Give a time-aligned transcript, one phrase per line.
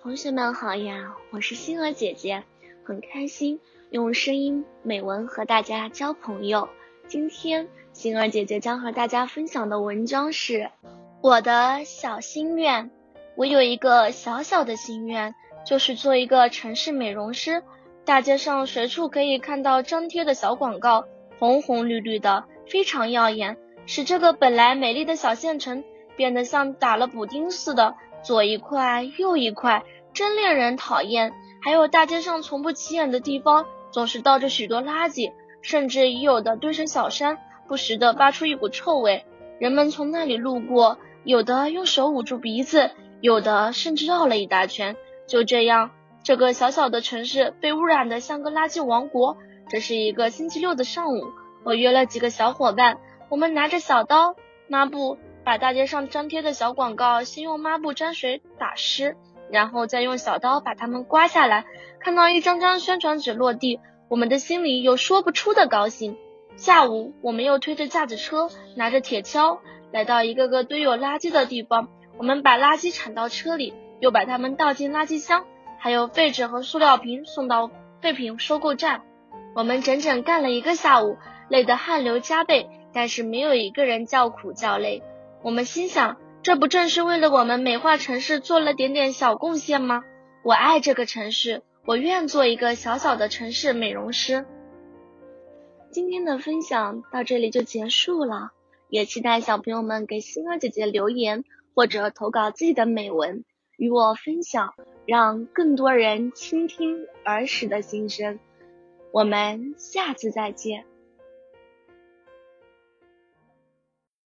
[0.00, 2.44] 同学们好呀，我是星儿姐姐，
[2.84, 6.68] 很开心用声音美文和大家交朋友。
[7.08, 10.70] 今天星儿姐姐将和大家分享的文章是
[11.20, 12.92] 我的小心愿。
[13.36, 15.34] 我有一个小小的心愿，
[15.66, 17.64] 就是做一个城市美容师。
[18.04, 21.06] 大街上随处可以看到张贴的小广告，
[21.40, 25.82] 红红绿绿的，非常耀眼，使这个本来美丽的小县城
[26.16, 27.96] 变得像打了补丁似的。
[28.22, 31.32] 左一块，右一块，真令人讨厌。
[31.62, 39.24] 还有大街上从不起眼的地方，总是倒着许多垃圾，甚至已有的堆成小山，不时的发出一股臭味。
[39.58, 44.96] 人们从那里路过，有的用手捂住鼻子，有的甚至绕了一大圈。
[45.26, 45.90] 就这样，
[46.22, 49.36] 这个小小的城市被污染的像个垃圾王国。
[49.68, 51.26] 这是一个星期六的上午，
[51.64, 52.98] 我约了几个小伙伴，
[53.28, 54.36] 我们拿着小刀、
[54.68, 55.18] 抹布。
[55.48, 59.16] 把大街上粘贴的小广告先用抹布沾水打湿，
[59.50, 61.64] 然后再用小刀把它们刮下来。
[62.00, 66.18] 看到一张张宣传纸落地，我们的心里有说不出的高兴。
[66.56, 69.60] 下午，我们又推着架子车，拿着铁锹，
[69.90, 71.88] 来到一个个堆有垃圾的地方。
[72.18, 75.46] 我们把垃圾铲到车里，又把它们倒进垃圾箱，
[75.78, 77.70] 还有废纸和塑料瓶送到
[78.02, 79.00] 废品收购站。
[79.54, 81.16] 我们整整干了一个下午，
[81.48, 85.02] 累得汗流浃背，但是没有一个人叫苦叫累。
[85.42, 90.02] 我们心想，这不正是为了我们美化城市做了点点小贡献吗？
[90.42, 94.46] 我爱这个城市，我愿做一个小小的城市美容师。
[95.90, 98.50] 今天的分享到这里就结束了，
[98.88, 101.44] 也期待小朋友们给星儿姐姐留言
[101.74, 103.44] 或者投稿自己的美文
[103.76, 104.74] 与我分享，
[105.06, 108.38] 让更多人倾听儿时的心声。
[109.12, 110.84] 我们下次再见。